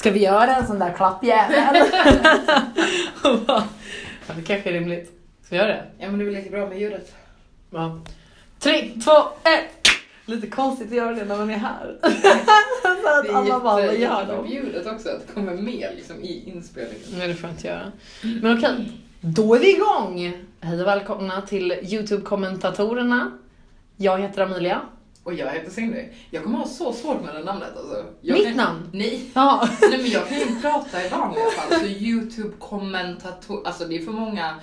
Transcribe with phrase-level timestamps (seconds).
[0.00, 1.76] Ska vi göra en sån där klappjävel?
[3.46, 5.10] Ja, det kanske är rimligt.
[5.42, 5.84] Ska vi göra det?
[5.98, 7.14] Ja men det blir lika bra med ljudet.
[7.70, 8.00] Ja.
[8.58, 9.10] Tre, två,
[9.44, 9.88] ett!
[10.26, 11.96] Lite konstigt att göra det när man är här.
[12.82, 14.00] Så att Det alla bara, är gör de?
[14.00, 17.02] jätteförbjudet också att det kommer med liksom, i inspelningen.
[17.18, 17.92] Nej det får jag inte göra.
[18.42, 20.32] Men okej, då är vi igång!
[20.60, 23.30] Hej och välkomna till Youtube-kommentatorerna.
[23.96, 24.80] Jag heter Amelia.
[25.30, 26.04] Och jag heter Cindy.
[26.30, 28.04] Jag kommer ha så svårt med det namnet alltså.
[28.20, 28.56] Jag Mitt kan...
[28.56, 28.90] namn?
[28.92, 29.30] Nej.
[29.34, 29.68] Ja.
[29.80, 31.80] Nej men jag kan ju inte prata i vanliga fall.
[31.80, 34.54] Så Youtube-kommentator, alltså det är för många,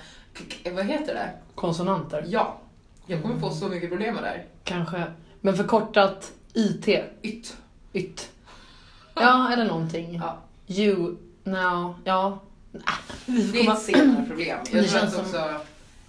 [0.74, 1.30] vad heter det?
[1.54, 2.24] Konsonanter.
[2.28, 2.58] Ja.
[3.06, 4.46] Jag kommer få så mycket problem med det här.
[4.64, 5.04] Kanske.
[5.40, 6.88] Men förkortat IT.
[7.22, 7.56] Ytt.
[7.92, 8.30] Ytt.
[9.14, 10.14] Ja, eller någonting.
[10.22, 10.38] Ja.
[10.66, 12.38] You, now, ja.
[13.26, 14.58] Vi får Det är ett senare problem.
[14.70, 15.44] Det Jag tror känns att också,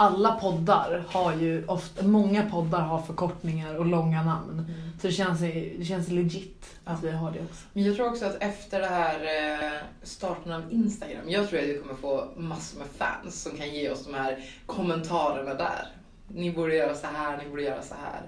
[0.02, 4.66] Alla poddar har ju ofta, många poddar har förkortningar och långa namn.
[5.02, 7.66] Så det känns, det känns legit att vi har det också.
[7.73, 9.72] men jag tror också att efter det här eh,
[10.03, 13.89] starten av Instagram, jag tror att vi kommer få massor med fans som kan ge
[13.89, 15.88] oss de här kommentarerna där.
[16.27, 18.22] Ni borde göra så här, ni borde göra så här.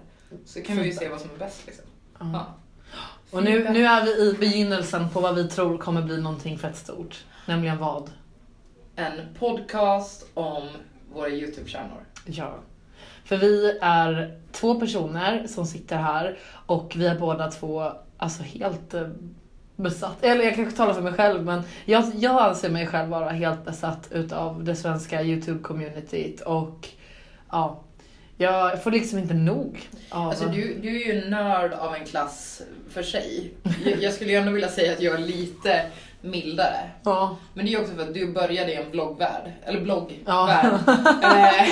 [0.45, 1.86] Så kan vi ju se vad som är bäst liksom.
[2.19, 2.25] Ja.
[2.33, 2.45] Ja.
[3.31, 6.77] Och nu, nu är vi i begynnelsen på vad vi tror kommer bli någonting fett
[6.77, 7.25] stort.
[7.45, 8.11] Nämligen vad?
[8.95, 10.67] En podcast om
[11.14, 12.06] våra YouTube-stjärnor.
[12.26, 12.56] Ja.
[13.26, 18.94] För vi är två personer som sitter här och vi är båda två alltså helt
[18.94, 19.08] eh,
[19.76, 20.23] besatt.
[20.23, 23.66] Eller jag kanske talar för mig själv men jag, jag anser mig själv vara helt
[23.66, 26.88] besatt utav det svenska YouTube-communityt och
[27.52, 27.84] ja,
[28.38, 30.30] jag får liksom inte nog av...
[30.30, 33.52] Alltså du, du är ju nörd av en klass för sig.
[33.86, 35.86] Jag, jag skulle ju ändå vilja säga att jag är lite
[36.22, 36.89] mildare.
[37.03, 37.38] Ja.
[37.53, 40.19] Men det är också för att du började i en bloggvärld, eller bloggvärld.
[40.25, 40.80] Ja.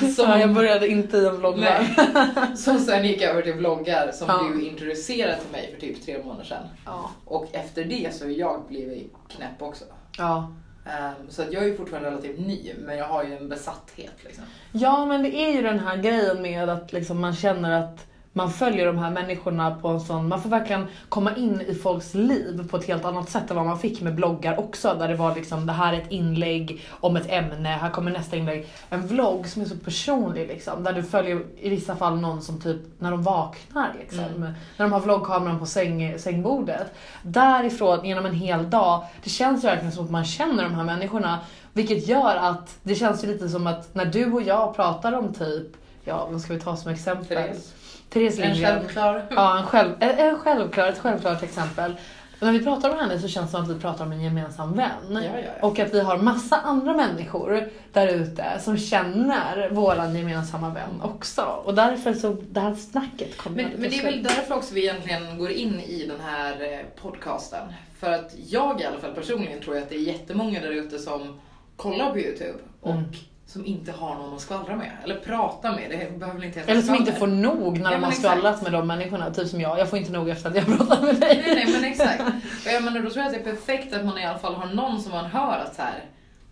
[0.00, 1.86] Eh, som, ja, jag började inte i en vloggvärld.
[1.96, 2.56] Nej.
[2.56, 4.42] Som sen gick över till vloggar som Ja.
[4.54, 6.66] du introducerade till mig för typ tre månader sedan.
[6.86, 7.10] Ja.
[7.24, 9.84] Och efter det så har jag blivit knäpp också.
[10.18, 10.52] Ja.
[10.86, 14.12] Ehm, så att jag är ju fortfarande relativt ny, men jag har ju en besatthet
[14.24, 14.44] liksom.
[14.72, 18.06] Ja, men det är ju den här grejen med att liksom man känner att
[18.38, 22.14] man följer de här människorna på en sån, man får verkligen komma in i folks
[22.14, 24.96] liv på ett helt annat sätt än vad man fick med bloggar också.
[24.98, 28.36] Där det var liksom, det här är ett inlägg om ett ämne, här kommer nästa
[28.36, 28.66] inlägg.
[28.90, 32.60] En vlogg som är så personlig liksom, där du följer i vissa fall någon som
[32.60, 34.24] typ när de vaknar liksom.
[34.24, 34.40] Mm.
[34.76, 36.94] När de har vloggkameran på säng, sängbordet.
[37.22, 41.38] Därifrån genom en hel dag, det känns verkligen som att man känner de här människorna.
[41.72, 45.34] Vilket gör att det känns ju lite som att när du och jag pratar om
[45.34, 45.66] typ,
[46.04, 47.36] ja vad ska vi ta som exempel?
[47.36, 47.74] Therese.
[48.10, 48.78] Therese En Lindgren.
[48.78, 49.26] självklar.
[49.30, 51.94] Ja, en, själv, en, en självklar, ett självklart exempel.
[52.40, 54.76] När vi pratar om henne så känns det som att vi pratar om en gemensam
[54.76, 54.88] vän.
[55.10, 55.30] Ja, ja,
[55.60, 55.66] ja.
[55.68, 61.42] Och att vi har massa andra människor där ute som känner våran gemensamma vän också.
[61.42, 64.82] Och därför så, det här snacket kommer Men, men det är väl därför också vi
[64.82, 67.72] egentligen går in i den här eh, podcasten.
[67.98, 70.98] För att jag i alla fall personligen tror jag att det är jättemånga där ute
[70.98, 71.40] som
[71.76, 73.04] kollar på YouTube och Mm.
[73.48, 74.90] Som inte har någon att skvallra med.
[75.04, 75.90] Eller prata med.
[75.90, 78.86] Det behöver inte Eller som inte får nog när Ja, de har skvallrat med de
[78.86, 79.34] människorna.
[79.34, 79.78] Typ som jag.
[79.78, 81.42] Jag får inte nog efter att jag pratat med dig.
[81.46, 82.20] Nej, nej men exakt.
[82.66, 84.54] Och jag menar, då tror jag att det är perfekt att man i alla fall
[84.54, 86.04] har någon som man hör att så här,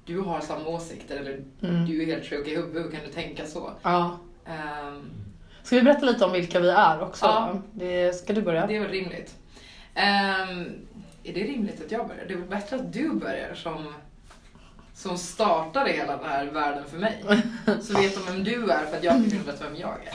[0.04, 1.86] du har samma åsikter eller Mm.
[1.86, 3.70] du är helt sjuk i huvudet, hur kan du tänka så?
[3.82, 4.18] Ja.
[4.46, 5.10] Ehm,
[5.62, 7.24] Ska vi berätta lite om vilka vi är också?
[7.24, 7.56] Ja.
[7.72, 8.66] Det, ska du börja?
[8.66, 9.34] det är väl rimligt.
[9.94, 10.64] Ehm,
[11.24, 12.24] är det rimligt att jag börjar?
[12.28, 13.94] Det är väl bättre att du börjar som,
[14.96, 17.24] som startade hela den här världen för mig.
[17.82, 20.14] Så vet de vem du är för att jag inte vet vem jag är.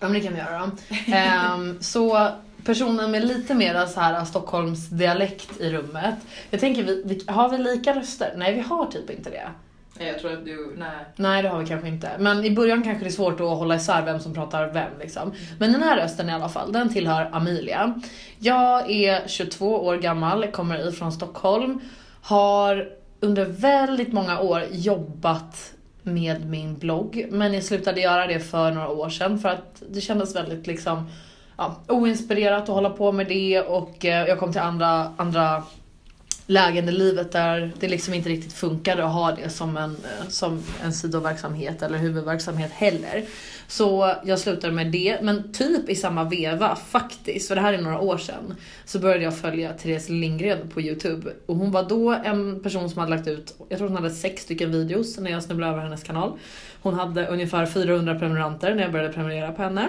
[0.00, 0.70] Ja men det kan vi göra.
[1.06, 2.28] Ehm, så
[2.64, 6.14] personen med lite mer så här Stockholms dialekt i rummet.
[6.50, 8.34] Jag tänker, vi, vi, har vi lika röster?
[8.36, 9.48] Nej vi har typ inte det.
[9.98, 11.04] Nej, Jag tror att du, nej.
[11.16, 12.10] Nej det har vi kanske inte.
[12.18, 15.32] Men i början kanske det är svårt att hålla isär vem som pratar vem liksom.
[15.58, 18.00] Men den här rösten i alla fall, den tillhör Amelia.
[18.38, 21.80] Jag är 22 år gammal, kommer ifrån Stockholm.
[22.22, 27.26] Har under väldigt många år jobbat med min blogg.
[27.30, 31.10] Men jag slutade göra det för några år sedan för att det kändes väldigt liksom
[31.56, 35.62] ja, oinspirerat att hålla på med det och eh, jag kom till andra, andra
[36.50, 40.28] lägen i livet där det liksom inte riktigt funkade att ha det som en, eh,
[40.28, 43.24] som en sidoverksamhet eller huvudverksamhet heller.
[43.66, 47.82] Så jag slutade med det, men typ i samma veva faktiskt, för det här är
[47.82, 51.30] några år sedan, så började jag följa Therese Lindgren på Youtube.
[51.46, 54.42] Och hon var då en person som hade lagt ut, jag tror hon hade sex
[54.42, 56.38] stycken videos när jag snubblade över hennes kanal.
[56.82, 59.88] Hon hade ungefär 400 prenumeranter när jag började prenumerera på henne.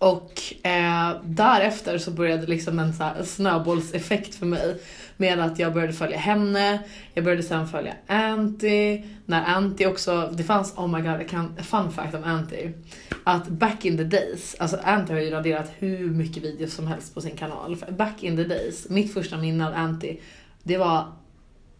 [0.00, 4.80] Och eh, därefter så började liksom en så här snöbollseffekt för mig.
[5.20, 6.80] Med att jag började följa henne,
[7.14, 9.02] jag började sen följa Anty.
[9.26, 12.68] När Anty också, det fanns, oh my god, jag kan, fun fact om Anty.
[13.24, 17.14] Att back in the days, alltså Anty har ju raderat hur mycket videos som helst
[17.14, 17.76] på sin kanal.
[17.98, 20.16] Back in the days, mitt första minne av Anty,
[20.62, 21.12] det var,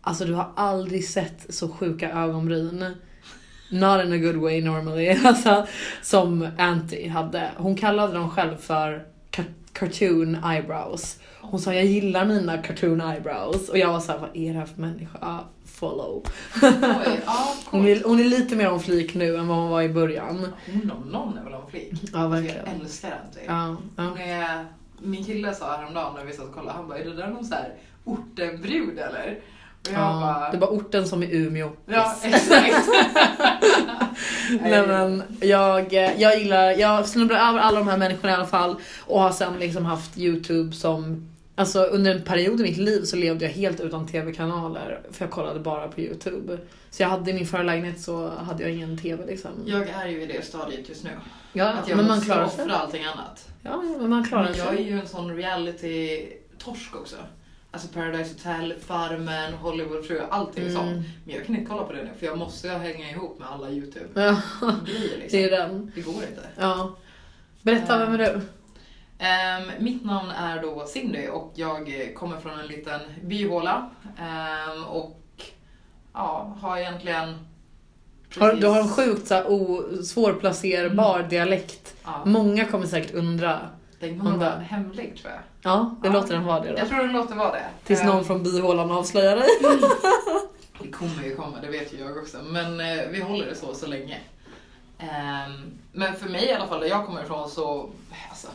[0.00, 2.94] alltså du har aldrig sett så sjuka ögonbryn.
[3.70, 5.08] Not in a good way normally.
[5.24, 5.66] Alltså,
[6.02, 7.50] som Anty hade.
[7.56, 9.06] Hon kallade dem själv för
[9.72, 11.18] cartoon eyebrows.
[11.40, 13.68] Hon sa jag gillar mina cartoon eyebrows.
[13.68, 15.38] Och jag var såhär, vad är det här för människa?
[15.64, 16.22] Follow.
[16.62, 19.82] Oj, ja, Hon är, hon är lite mer om flik nu än vad hon var
[19.82, 20.46] i början.
[20.72, 21.92] Hon om någon är väl om flik.
[22.12, 22.66] Ja, Jag verkligen.
[22.80, 23.40] älskar Anty.
[23.46, 24.02] Ja, ja.
[24.08, 24.66] Hon är,
[24.98, 27.44] min kille sa häromdagen när vi satt och kollade, han bara, är det där någon
[27.44, 27.74] så här
[28.04, 29.38] ortenbrud eller?
[29.88, 30.20] Och jag ja.
[30.20, 31.70] bara, Det var orten som i Umeå.
[31.86, 32.88] ja exakt.
[34.60, 38.76] Nej, men jag, jag gillar, jag snubblar över alla de här människorna i alla fall
[39.06, 43.16] och har sen liksom haft Youtube som Alltså under en period i mitt liv så
[43.16, 46.58] levde jag helt utan tv-kanaler för jag kollade bara på Youtube.
[46.90, 49.50] Så jag hade i min förra lägenhet så hade jag ingen tv liksom.
[49.66, 51.10] Jag är ju i det stadiet just nu.
[51.52, 52.64] Ja, att jag men man klarar sig.
[52.64, 53.48] offra allting annat.
[53.62, 54.82] Ja, men man klarar Men jag är sig.
[54.90, 57.16] ju en sån reality-torsk också.
[57.72, 60.74] Alltså Paradise Hotel, Farmen, Hollywood tror jag, allting Mm.
[60.76, 61.06] sånt.
[61.24, 63.68] Men jag kan inte kolla på det nu för jag måste hänga ihop med alla
[63.68, 65.28] Ja, YouTube-grejer liksom.
[65.30, 65.92] det är den.
[65.94, 66.48] Det går inte.
[66.58, 66.96] Ja.
[67.62, 68.40] Berätta, vem är du?
[69.18, 73.90] Ehm, mitt namn är då Cindy och jag kommer från en liten byhåla.
[74.18, 75.20] Ehm, och
[76.12, 77.34] ja, har egentligen...
[78.38, 81.94] Har, du har en precis- sjukt så här, o- svårplacerbar dialekt.
[82.04, 83.60] Ja, Många kommer säkert undra.
[84.00, 85.40] Den kommer om vara hemlig tror jag.
[85.62, 86.12] Ja, det Ja.
[86.14, 86.78] låter den vara det då.
[86.78, 87.66] Jag tror den låter vara det.
[87.84, 89.48] Tills Ehm, någon från byhålan avslöjar dig.
[90.82, 92.38] Det kommer ju komma, det vet ju jag också.
[92.42, 94.18] Men eh, vi håller det så så länge.
[94.98, 97.90] Ehm, men för mig i alla fall, där jag kommer ifrån så,
[98.30, 98.48] alltså,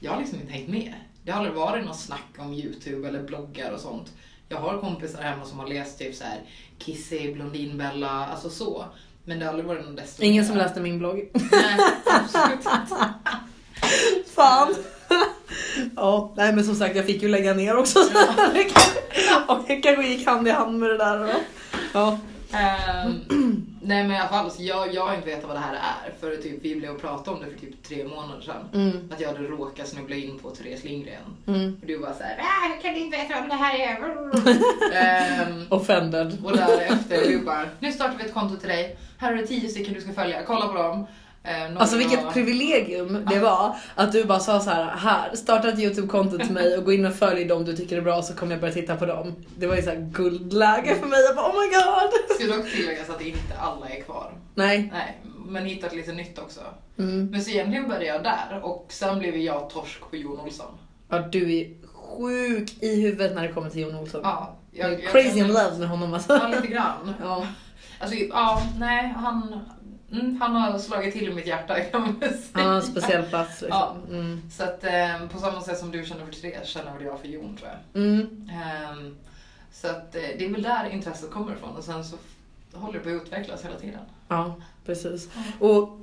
[0.00, 0.94] jag har liksom inte hängt med.
[1.24, 4.12] Det har aldrig varit något snack om YouTube eller bloggar och sånt.
[4.48, 6.40] Jag har kompisar hemma som har läst typ så här
[6.78, 8.84] Kissy, Blondinbella, alltså så.
[9.24, 11.30] Men det har aldrig varit någon desto Ingen som läste min blogg.
[11.52, 13.04] Nej, absolut inte.
[14.42, 14.74] Fan!
[15.96, 17.98] Ja, nej men som sagt jag fick ju lägga ner också.
[18.04, 18.12] Så
[18.54, 18.98] det kanske,
[19.48, 21.18] och det kanske gick hand i hand med det där.
[21.18, 21.28] Då.
[21.92, 22.18] Ja.
[22.52, 23.12] Ehm,
[23.82, 26.12] nej men i alla fall, så jag, jag har inte vetat vad det här är
[26.20, 28.64] för typ, vi blev och pratade om det för typ tre månader sedan.
[28.74, 31.22] Mm, Att jag hade råkat snubbla in på Therese Lindgren.
[31.46, 31.76] mm.
[31.80, 33.98] Och du var såhär, ah, jag kan inte veta om det här är.
[35.46, 36.38] Ehm, Offended.
[36.44, 38.96] och därefter du bara, nu startar vi ett konto till dig.
[39.18, 41.06] Här har du tio stycken du ska följa, kolla på dem.
[41.44, 45.68] Några Alltså vilket var- privilegium det var att du bara sa så här, här starta
[45.68, 48.34] ett YouTube-konto till mig och gå in och följ dem du tycker är bra så
[48.34, 49.34] kommer jag börja titta på dem.
[49.56, 51.20] Det var ju så här guldläge för mig.
[51.22, 52.36] Jag bara oh my god.
[52.36, 54.32] Ska dock tilläggas att inte alla är kvar.
[54.54, 54.88] Nej.
[54.92, 56.60] Nej, men hittat lite nytt också.
[56.98, 57.26] Mm.
[57.30, 60.78] Men så egentligen började jag där och sen blev jag torsk på Jon Olsson.
[61.08, 64.20] Ja, du är sjuk i huvudet när det kommer till Jon Olsson.
[64.24, 66.32] Ja, Jag jag, jag crazy kan- in love med honom alltså.
[66.42, 67.14] Ja, lite grann.
[67.22, 67.46] Ja.
[68.00, 69.60] Alltså, ja, nej, han,
[70.12, 72.64] mm, han har slagit till i mitt hjärta kan man säga.
[72.64, 73.78] Har en speciell plats liksom.
[73.80, 73.96] Ja.
[74.08, 74.50] Mm.
[74.50, 77.28] Så att eh, på samma sätt som du känner för Therese känner väl jag för
[77.28, 78.02] Jon tror jag.
[78.02, 78.50] Mm.
[78.52, 79.16] Ehm,
[79.72, 82.16] så att eh, det är väl där intresset kommer ifrån och sen så
[82.72, 84.00] håller det på att utvecklas hela tiden.
[84.28, 84.54] Ja,
[84.86, 85.28] precis.
[85.58, 85.98] Och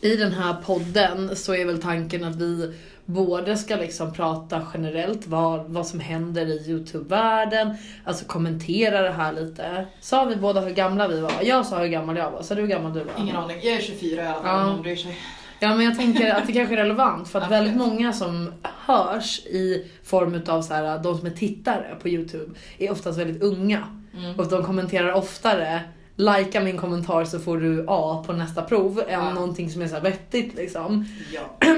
[0.00, 2.74] i den här podden så är väl tanken att vi
[3.06, 7.74] både ska liksom prata generellt vad, vad som händer i Youtube-världen,
[8.04, 9.86] alltså kommentera det här lite.
[10.00, 11.32] Sa vi båda hur gamla vi var?
[11.42, 13.12] Jag sa hur gammal jag var, sa du hur gammal du var?
[13.18, 14.64] Ingen aning, jag är 24 i alla fall Ja.
[14.64, 15.16] om någon bryr sig.
[15.60, 17.62] Ja men jag tänker att det kanske är relevant för att Absolut.
[17.62, 18.52] väldigt många som
[18.86, 23.42] hörs i form utav så här, de som är tittare på Youtube är oftast väldigt
[23.42, 23.82] unga.
[24.18, 24.38] Mm.
[24.38, 25.80] Och de kommenterar oftare
[26.18, 29.32] Lajka min kommentar så får du A på nästa prov än Ja.
[29.34, 31.04] någonting som är så vettigt liksom.
[31.34, 31.66] Ja.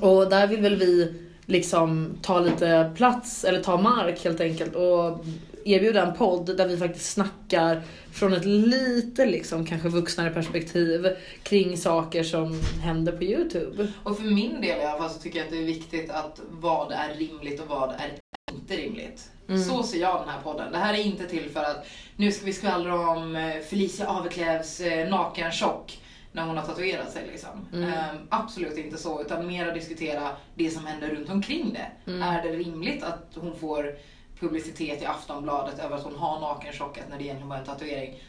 [0.00, 1.14] Och där vill väl vi
[1.46, 5.24] liksom ta lite plats eller ta mark helt enkelt och
[5.64, 7.82] erbjuda en podd där vi faktiskt snackar
[8.12, 11.06] från ett lite liksom kanske vuxnare perspektiv
[11.42, 13.88] kring saker som händer på Youtube.
[14.02, 16.40] Och för min del i alla fall så tycker jag att det är viktigt att
[16.50, 18.18] vad är rimligt och vad är
[18.52, 19.30] inte rimligt.
[19.48, 19.64] Mm.
[19.64, 20.72] Så ser jag den här podden.
[20.72, 24.80] Det här är inte till för att nu ska vi skvallra om eh, Felicia Aveklävs
[24.80, 25.98] eh, nakenchock
[26.32, 27.26] när hon har tatuerat sig.
[27.26, 27.66] Liksom.
[27.72, 27.92] Mm.
[27.92, 32.10] Ehm, absolut inte så, utan mera diskutera det som händer runt omkring det.
[32.10, 32.22] Mm.
[32.22, 33.94] Är det rimligt att hon får
[34.40, 38.22] publicitet i Aftonbladet över att hon har nakenchockat när det egentligen bara är en tatuering?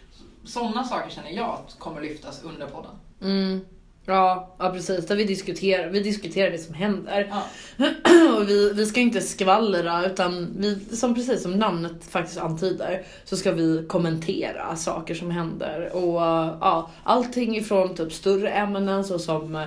[0.46, 2.92] Sådana saker känner jag att kommer lyftas under podden.
[3.22, 3.66] Mm.
[4.06, 7.28] Ja, ja precis, där vi diskuterar, vi diskuterar det som händer.
[7.30, 7.44] Ja.
[8.38, 13.38] Och vi, vi ska inte skvallra utan vi, som precis som namnet faktiskt antyder så
[13.38, 15.96] ska vi kommentera saker som händer.
[15.96, 16.22] Och
[16.62, 19.66] ja, allting ifrån typ större ämnen såsom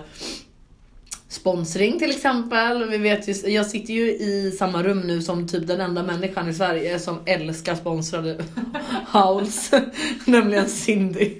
[1.29, 2.89] sponsring till exempel.
[2.91, 6.49] Vi vet ju, jag sitter ju i samma rum nu som typ den enda människan
[6.49, 8.45] i Sverige som älskar sponsrade
[9.07, 9.71] hauls.
[10.25, 11.35] Nämligen Cindy.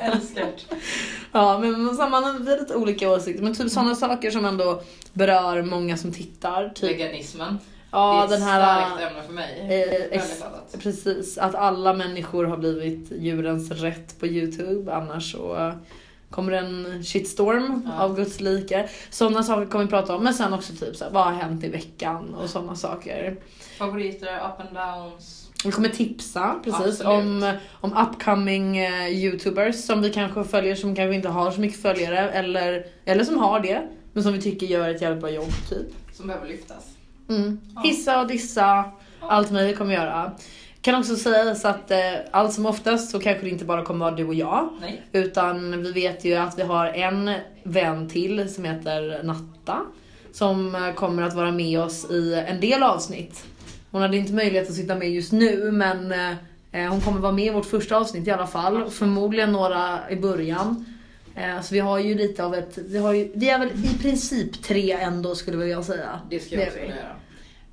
[0.00, 0.64] Älskart.
[1.32, 4.82] Ja men så man har lite olika åsikter men typ sådana saker som ändå
[5.12, 6.68] berör många som tittar.
[6.74, 7.58] Typ, Veganismen.
[7.90, 8.86] ja det är ett den här...
[8.86, 9.60] starkt ämne för mig.
[9.60, 10.42] eh, ex-.
[10.82, 15.72] Precis, att alla människor har blivit djurens rätt på Youtube annars så eh,
[16.30, 18.02] kommer det en shitstorm Ja.
[18.04, 18.88] av Guds like.
[19.10, 21.64] Sådana saker kommer vi prata om men sen också typ så här, vad har hänt
[21.64, 23.36] i veckan och sådana saker.
[23.78, 25.49] Favoriter, up and downs.
[25.64, 27.06] Vi kommer tipsa precis Absolut.
[27.06, 31.82] om, om upcoming eh, youtubers som vi kanske följer som kanske inte har så mycket
[31.82, 35.52] följare eller, eller som har det men som vi tycker gör ett jävligt bra jobb
[35.68, 36.16] typ.
[36.16, 36.84] Som behöver lyftas.
[37.28, 37.60] Mm.
[37.74, 37.80] Ja.
[37.80, 38.84] Hissa och dissa,
[39.20, 40.32] allt möjligt kommer vi göra.
[40.80, 41.98] Kan också sägas att eh,
[42.30, 44.68] allt som oftast så kanske det inte bara kommer vara du och jag.
[44.80, 45.02] Nej.
[45.12, 47.30] Utan vi vet ju att vi har en
[47.62, 49.78] vän till som heter Natta.
[50.32, 53.44] Som eh, kommer att vara med oss i en del avsnitt.
[53.90, 56.12] Hon hade inte möjlighet att sitta med just nu men
[56.72, 58.90] eh, hon kommer vara med i vårt första avsnitt i alla fall.
[58.90, 60.84] Förmodligen några i början.
[61.34, 63.98] Eh, så vi har ju lite av ett, vi, har ju, vi är väl i
[63.98, 66.20] princip tre ändå skulle jag vilja säga.
[66.30, 67.16] Det ska jag också vilja göra.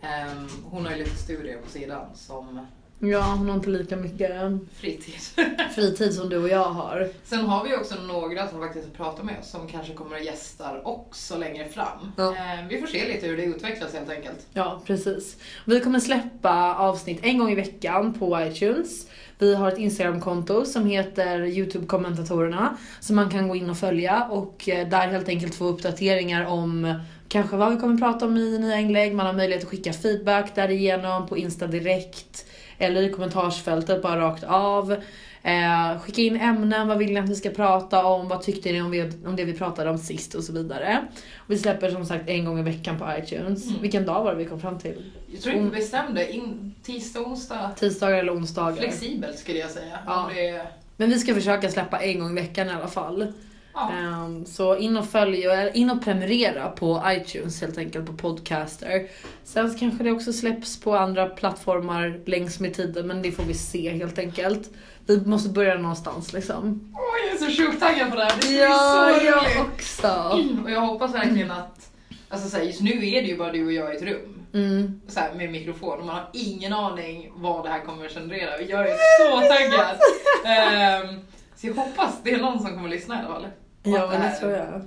[0.01, 2.67] Ehm, hon har ju lite studier på sidan som
[2.99, 4.31] Ja, hon har inte lika mycket
[4.75, 5.13] fritid.
[5.75, 7.09] fritid som du och jag har.
[7.23, 10.87] Sen har vi också några som faktiskt pratar med oss som kanske kommer att gästar
[10.87, 12.11] också längre fram.
[12.17, 12.35] Ja.
[12.35, 14.47] Ehm, vi får se lite hur det utvecklas helt enkelt.
[14.53, 15.37] Ja, precis.
[15.65, 19.07] Vi kommer släppa avsnitt en gång i veckan på iTunes.
[19.39, 24.69] Vi har ett Instagramkonto som heter Youtube-kommentatorerna som man kan gå in och följa och
[24.69, 28.79] eh, där helt enkelt få uppdateringar om kanske vad vi kommer prata om i nya
[28.79, 29.15] inlägg.
[29.15, 32.45] Man har möjlighet att skicka feedback därigenom på Insta direkt
[32.77, 34.96] eller i kommentarsfältet bara rakt av.
[35.43, 38.81] Eh, skicka in ämnen, vad vill ni att vi ska prata om, vad tyckte ni
[38.81, 41.07] om, vi, om det vi pratade om sist och så vidare.
[41.38, 43.69] Och vi släpper som sagt en gång i veckan på iTunes.
[43.69, 43.86] Mm.
[43.86, 45.12] Inte var det vi kom fram till?
[45.31, 46.34] Jag tror inte vi bestämde.
[46.34, 47.72] In, tisdag, onsdag.
[47.79, 48.77] Tisdagar eller onsdagar.
[48.77, 50.00] Flexibelt skulle jag säga.
[50.05, 50.29] Ja.
[50.36, 50.67] Det
[50.98, 53.34] Men vi ska försöka släppa en gång i veckan i alla fall.
[53.77, 53.91] Ja.
[53.98, 59.07] Ehm, så in och följ, eller in och prenumerera på iTunes helt enkelt på Podcaster.
[59.43, 63.43] Sen så kanske det också släpps på andra plattformar längs med tiden men det får
[63.43, 64.69] vi se helt enkelt.
[65.05, 66.91] Vi måste börja någonstans liksom.
[66.96, 68.36] Åh, jag är så sjukt taggad på det här.
[68.36, 69.74] Det ska Ja, bli så jag roligt.
[69.74, 70.41] också.
[70.63, 71.89] Och jag hoppas verkligen att,
[72.29, 74.34] alltså så här, just nu är det ju bara du och jag i ett rum.
[74.53, 75.01] Mm.
[75.07, 78.62] Så här, med mikrofon och man har ingen aning vad det här kommer att generera.
[78.62, 79.98] Jag är så taggad!
[80.46, 81.19] Ehm,
[81.55, 83.48] så jag hoppas det är någon som kommer att lyssna i alla fall.
[83.88, 84.82] Ja men det tror jag.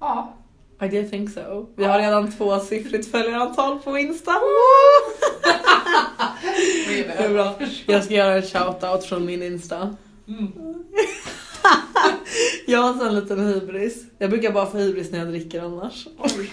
[0.00, 0.34] Ja.
[0.82, 1.66] I do think so.
[1.76, 4.32] Vi har redan tvåsiffrigt följarantal på Insta.
[6.88, 7.54] Det är bra.
[7.86, 9.96] Jag ska göra en shoutout från min Insta.
[10.28, 10.52] Mm.
[12.66, 14.04] Jag har sån liten hybris.
[14.18, 16.08] Jag brukar bara få hybris när jag dricker annars.
[16.18, 16.50] Oj.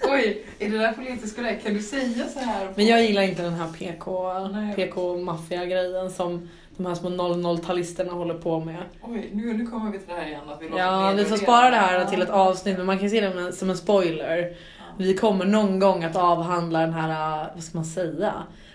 [0.00, 1.64] Oj, är det där politiskt korrekt?
[1.64, 2.68] Kan du säga så här?
[2.74, 4.32] Men jag gillar inte den här PK.
[4.76, 8.82] PK-maffia-grejen som de här små 00-talisterna håller på med.
[9.02, 10.40] Oj, nu, nu kommer vi till det här igen.
[10.48, 11.36] Att vi Ja, vi får nedvärdera.
[11.36, 14.56] spara det här till ett avsnitt men man kan se det som en spoiler.
[14.98, 18.32] Vi kommer någon gång att avhandla den här, vad ska man säga,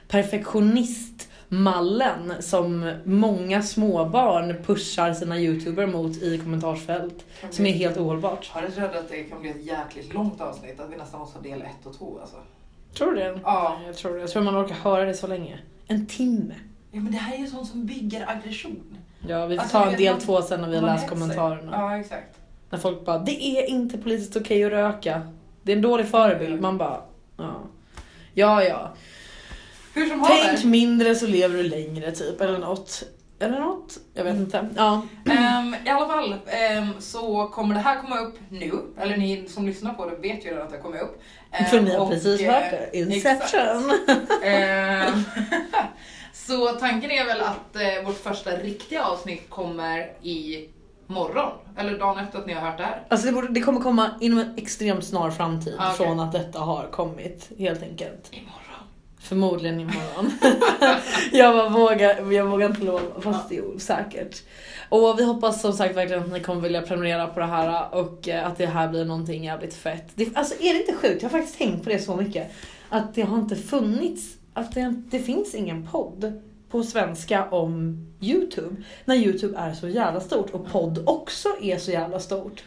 [0.08, 7.26] perfektionistmallen som många småbarn pushar sina youtuber mot i kommentarsfält.
[7.50, 8.52] Som är helt ohållbart.
[8.56, 10.80] Jag är rädd att det kan bli ett jäkligt långt avsnitt.
[10.80, 12.36] Att vi nästan måste ha del 1 och 2 alltså.
[12.98, 13.40] Tror du det?
[13.44, 13.78] Ja.
[13.86, 14.20] Jag tror det.
[14.20, 15.60] Jag tror man orkar höra det så länge.
[15.88, 16.56] En timme.
[16.92, 18.98] Ja men det här är ju sånt som bygger aggression.
[19.28, 21.72] Ja, vi får Alltså, ta en del man- två sen när vi har läst kommentarerna.
[21.72, 22.38] Ja exakt.
[22.70, 25.22] När folk bara, det är inte politiskt okej att röka.
[25.64, 26.62] Det är en dålig förebild.
[26.62, 27.02] Man bara,
[27.38, 27.56] ja.
[28.34, 28.94] Ja, ja.
[29.94, 33.04] Hur som Tänk mindre så lever du längre typ, eller något.
[33.40, 33.98] Eller något?
[34.14, 34.68] Jag vet inte.
[34.76, 35.02] Ja.
[35.32, 38.72] Ehm, I alla fall ehm, så kommer det här komma upp nu.
[38.98, 41.22] Eller ni som lyssnar på det vet ju redan att det kommer upp.
[41.52, 42.98] Ehm, För ni har och, precis eh, hört det.
[42.98, 43.92] Inception.
[46.50, 50.70] Så tanken är väl att eh, vårt första riktiga avsnitt kommer i
[51.08, 51.52] morgon.
[51.78, 53.04] Eller dagen efter att ni har hört det här.
[53.10, 56.06] Alltså det, borde, det kommer komma inom en extremt snar framtid Ah, okej.
[56.08, 58.30] från att detta har kommit, helt enkelt.
[58.32, 58.54] Imorgon.
[59.22, 60.32] Förmodligen imorgon.
[61.32, 64.44] jag, bara vågar, jag vågar inte lova, fast det är osäkert.
[64.90, 68.30] Och vi hoppas som sagt verkligen att ni kommer vilja prenumerera på det här och
[68.30, 70.08] eh, att det här blir någonting jävligt fett.
[70.16, 71.22] Det, alltså är det inte sjukt?
[71.24, 72.52] Jag har faktiskt tänkt på det så mycket.
[72.90, 78.76] Att det har inte funnits, att det, det finns ingen podd på svenska om Youtube.
[79.06, 82.64] När Youtube är så jävla stort och podd också är så jävla stort.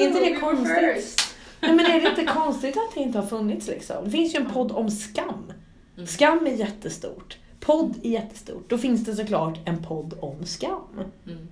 [0.00, 1.34] Är inte det konstigt?
[1.60, 4.04] Nej men är det inte konstigt att det inte har funnits liksom?
[4.04, 5.52] Det finns ju en podd om skam.
[5.96, 6.06] Mm.
[6.06, 7.38] Skam är jättestort.
[7.60, 8.70] Podd är jättestort.
[8.70, 11.00] Då finns det såklart en podd om skam.
[11.26, 11.48] Mm.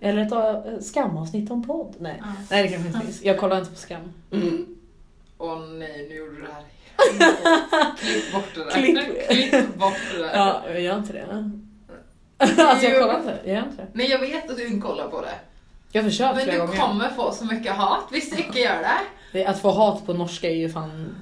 [0.00, 1.94] Eller ett äh, skamavsnitt om podd?
[1.98, 2.16] Nej.
[2.20, 2.32] Ja.
[2.50, 3.22] Nej det kanske inte finns.
[3.22, 4.12] Jag kollar inte på skam.
[4.30, 4.76] Mm.
[5.38, 6.64] Åh nej, nu gjorde du det här.
[7.98, 8.70] Klipp bort det där.
[8.70, 9.28] Klipp.
[9.30, 10.34] Klipp bort det där.
[10.34, 11.26] Ja, jag gör inte det.
[12.62, 13.38] alltså jag kollar inte.
[13.44, 13.88] Jag gör inte det.
[13.92, 15.34] Nej, jag vet att du inte kollar på det.
[15.92, 16.76] Jag har försökt Men du gånger.
[16.76, 18.04] kommer få så mycket hat.
[18.12, 18.86] Visst icke gör
[19.32, 19.44] det?
[19.46, 21.16] Att få hat på norska är ju fan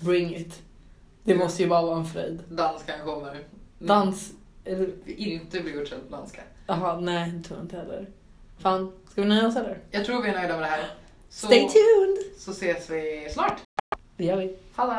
[0.00, 0.62] bring it.
[1.24, 2.40] Det måste ju bara vara en fröjd.
[2.48, 3.38] Danskan kommer.
[3.78, 4.30] Dans...
[4.64, 6.40] eller- Inte bli utsedd på danska.
[6.66, 8.08] Jaha, nej det tror jag inte heller.
[8.58, 9.78] Fan, ska vi nöja oss eller?
[9.90, 10.84] Jag tror vi är nöjda med det här.
[11.30, 12.18] Så, Stay tuned!
[12.38, 13.60] så ses vi snart.
[14.16, 14.56] Det gör vi.
[14.74, 14.92] Hallå!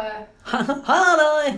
[0.83, 1.53] Hallå!